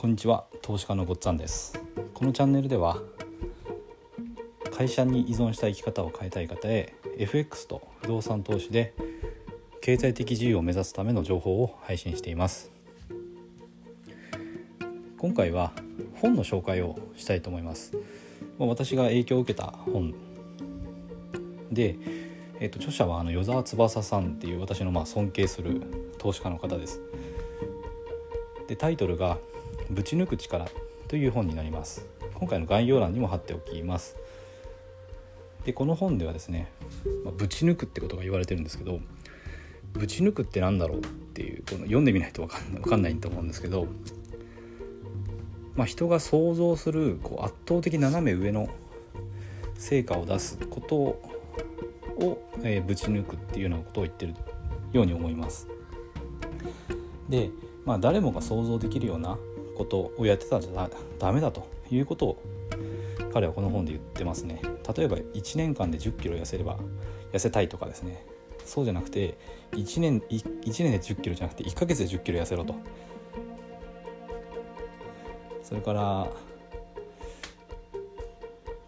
[0.00, 1.78] こんにちは投資家のごっつぁんです。
[2.14, 3.02] このチャンネルでは
[4.74, 8.94] 会社に依存した生き方を変えたい方へ FX と不動産投資で
[9.82, 12.72] 経済的自由を目指すための情報を配信しています。
[15.18, 15.70] 今回は
[16.14, 17.92] 本の紹介をしたいと思います。
[18.58, 20.14] 私が影響を受けた本。
[21.70, 21.98] で、
[22.58, 25.82] えー、と著者はあの与沢翼さんっていう私のまあ尊敬する
[26.16, 27.02] 投資家の方です。
[28.66, 29.36] でタイトルが
[29.90, 30.68] 「ぶち抜く力」
[31.08, 32.06] という本になります。
[32.34, 34.16] 今回の概要欄にも貼っておきます。
[35.64, 36.72] でこの本ではですね、
[37.24, 39.00] まあ、ぶち抜くってことが言われてるんですけど
[39.92, 41.00] ぶち抜くって何だろう？
[41.00, 43.86] っていうこの読んでみないと分かん分かんないと思うんですけど、
[45.74, 48.68] まあ、人が想像するこう圧倒的斜め上の
[49.74, 51.18] 成果を出すことを、
[52.62, 54.34] えー、ぶち抜くっていうようなことを言ってる
[54.92, 55.68] ように思います。
[57.28, 57.50] で、
[57.84, 59.38] まあ、誰もが想像できるような
[59.76, 62.42] ことをやってたんじゃダメだということを
[63.32, 64.60] 彼はこの本で言ってますね。
[64.96, 66.78] 例えば1年間で1 0キロ痩せれば
[67.32, 68.24] 痩せたいとかですね。
[68.64, 69.38] そうじゃなくて
[69.72, 72.74] 1年 1, 年で1 0キロじゃなくて1ヶ月で1 0キロ痩せろと。
[75.62, 76.28] それから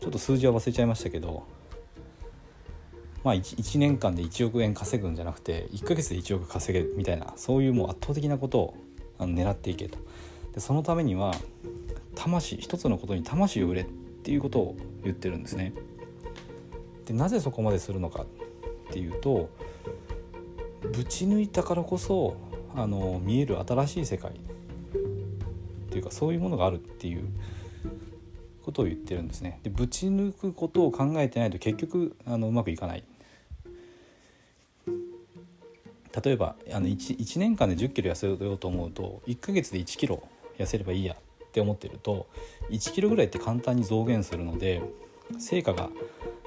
[0.00, 1.44] ちょっと数字は忘れちゃいましたけど
[3.22, 8.74] まあ 1, 1年間で1億円稼ぐんじゃなくて1ヶ月で1億稼げみたいなそういうもう圧倒的なことを
[9.20, 9.98] 狙っていけと。
[10.54, 11.34] でそのためには
[12.14, 15.72] 魂一つのことに魂を売れっていうことを言ってるんですね。
[17.06, 18.26] でなぜそこまでするのかっ
[18.92, 19.48] ていうと
[20.92, 22.36] ぶち抜いたからこそ
[22.74, 24.34] あの見える新しい世界っ
[25.90, 27.24] ていうかそういうものがあるっていう
[28.64, 29.60] ことを言ってるんですね。
[29.62, 33.04] でぶち抜くことを考えてないと結局あのうまくいかない。
[36.24, 40.22] 例えばあの 1, 1年間で1 0キロ痩せようと思うと1ヶ月で1キロ
[40.62, 42.28] 痩せればいいやって思ってると
[42.70, 44.82] 1キロぐらいって簡単に増減するので
[45.38, 45.90] 成果が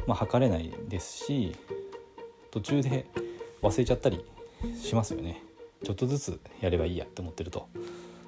[0.07, 1.55] ま測れないですし
[2.51, 3.05] 途中で
[3.61, 4.23] 忘れちゃったり
[4.81, 5.43] しますよね。
[5.83, 7.67] ちょっとずつやればいいやって思ってると。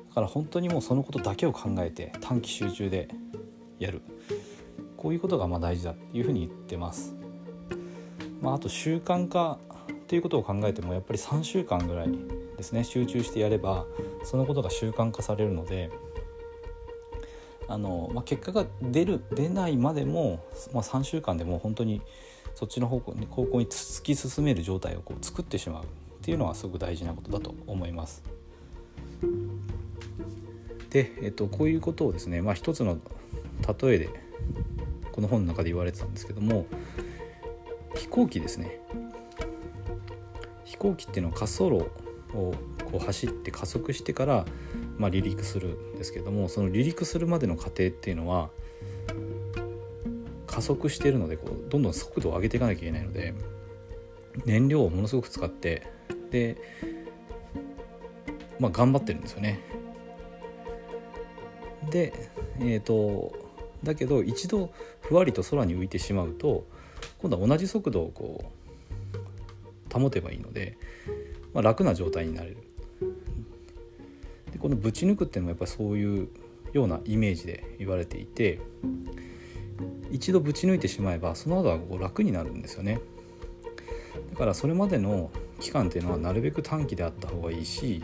[0.10, 3.08] だから本当にもうそのことだけを考えて短期集中で
[3.80, 4.02] やる。
[4.98, 7.16] こういうことがま大事だっていうふうに言ってます、
[8.42, 9.60] まあ、あと習慣化
[9.92, 12.10] っていうことを考えてもやっぱり3週間ぐらい
[12.58, 13.86] ですね集中してやれば
[14.24, 15.92] そのことが習慣化されるので
[17.68, 22.02] あの、まあ、結果が出る出ないまでも、まあ、3週間でも本当に
[22.56, 25.88] そっちの方向に方向に突き進める状態をこう作ってしまうっ
[26.22, 28.24] ていうのはすごく大事なことだと思います。
[30.90, 32.98] で、えっと、こういうことをですね、まあ、一つの
[33.82, 34.10] 例えで
[35.12, 36.66] この本の中で言われてたんですけども
[37.96, 38.80] 飛行機ですね
[40.64, 42.54] 飛行機っていうのは滑走路を
[42.92, 44.46] こう走って加速してから、
[44.98, 48.50] まあ、離陸するんですけどもその離陸するまでの過程っていうのは
[50.46, 53.34] 加速しているのでこうどんどん速度を上げていかなきゃいけないので
[54.46, 55.88] 燃料をものすごく使って
[56.32, 56.58] で、
[58.60, 59.60] まあ、頑張ってるんですよね。
[61.90, 62.14] で
[62.60, 63.34] えっ、ー、と
[63.84, 64.72] だけど一度
[65.02, 66.66] ふわりと空に浮いてしまうと
[67.20, 70.78] 今度は同じ速度をこう保てばいいので、
[71.58, 72.58] まあ、楽な状態になれる。
[74.52, 76.30] でこのぶち抜くっていうのはやっぱりそういう
[76.72, 78.60] ようなイメージで言われていて
[80.12, 83.00] 一度ぶち抜いてしまえばその後はこう楽になるんですよね。
[84.34, 88.04] だからそれまでの期間っていうのはなるべく短期であった方がいいし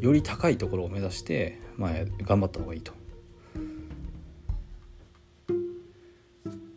[0.00, 1.92] より高いところを目指して、まあ、
[2.24, 2.92] 頑張った方がいいと。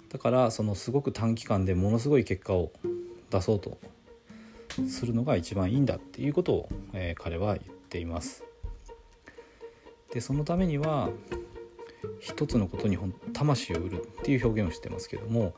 [0.09, 2.71] だからそのすごく短期間でものすごい結果を
[3.31, 3.79] 出そうと
[4.87, 8.43] するのが一番いいんだっていうことを、えー、彼は言っています。
[10.13, 11.09] でそのためには
[12.19, 12.97] 一つのことに
[13.33, 15.51] 魂を売るっていう表現をしてますけどもやっ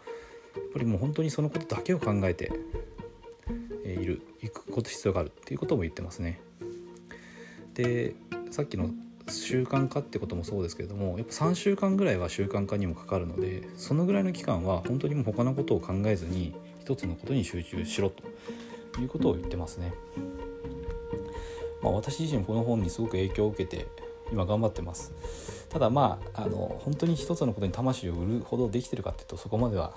[0.73, 2.51] ぱりもう本当にそのことだけを考えて
[3.85, 6.41] いる行くこと必要があるっていうことも言ってますね。
[7.73, 8.15] で
[8.49, 8.89] さっきの
[9.29, 18.23] 習慣化ってこともそうですけれどもやっぱ3週間ぐらいは習慣化にもかかるのでそのぐらいの期間は本当にもう他のことを考えずに一つのことに集中しろと
[18.99, 19.93] いうことを言ってますね。
[21.81, 23.87] まあ、私自身この本にすごく影響を受けて
[24.31, 25.13] 今頑張ってます。
[25.69, 29.93] ただまああの本当に一つのことに魂を売るほどできてるかっていうとそこまでは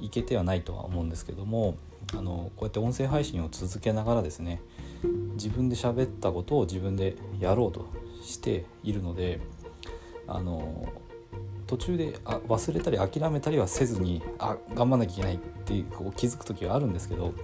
[0.00, 1.76] いけてはないとは思うんですけども
[2.14, 4.62] あのこうやって音声配信を続けながらですね
[5.34, 7.88] 自分で喋ったことを自分でやろうと
[8.22, 9.40] しているので
[10.26, 10.92] あの
[11.68, 17.34] 途中であ忘れたり諦めたりはせずにあ頑張んなきゃいけないってこう気づく時はあるんですけど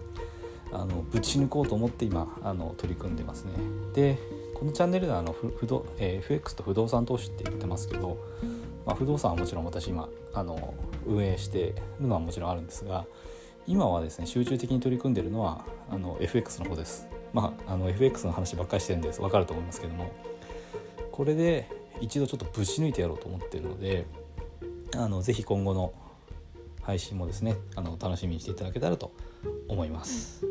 [0.73, 3.53] あのぶち抜こうと思って今あの取り組んでますね。
[3.93, 4.19] で
[4.55, 8.19] このチャンネルではあの不動、えー、FX と不動産投資って言ってますけど、
[8.87, 10.75] まあ、不動産はもちろん私今あの
[11.07, 13.05] 運営してるのはもちろんあるんですが
[13.67, 17.07] 今はですね集中的に取り組んでるのはあの FX の方です。
[17.35, 20.13] まあ、あの FX の話ばっかりしてるんです分かると思いますけども
[21.11, 21.69] これで
[22.01, 24.07] 一度ちょっとぶち抜いてやろうと思ってるので
[24.97, 25.93] あのぜひ今後の
[26.83, 29.13] 配信もですねあの楽しみにしていただけたらと
[29.69, 30.45] 思います。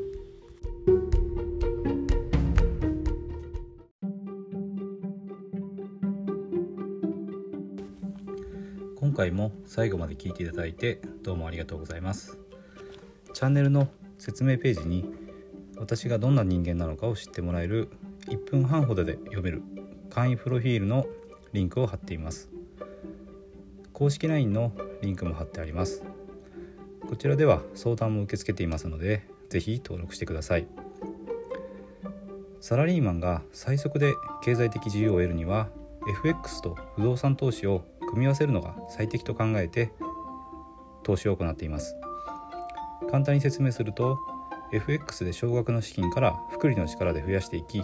[9.13, 12.40] 今回も最後まで聞いていただいてどうもありがとうございます
[13.34, 13.88] チャンネルの
[14.18, 15.06] 説明ページに
[15.78, 17.90] 私がどんな人間なのかを知ってもらえる
[18.28, 19.62] 1分半ほどで読める
[20.10, 21.06] 簡易プロフィールの
[21.54, 22.50] リンクを貼っています。
[23.94, 24.72] 公式 LINE の
[25.02, 26.04] リンクも貼ってあります。
[27.08, 30.68] こちらでは相談も受け付けていますので是非登録してください。
[32.60, 35.70] サラリーマンが最速で経済的自由を得るには
[36.24, 39.92] FX と不動産投資を組み合わせるのが最適と考えて
[41.04, 41.96] 投資を行っています。
[43.12, 44.18] 簡単に説明すると
[44.72, 47.84] FX で少額の資金から複利の力で増やしていき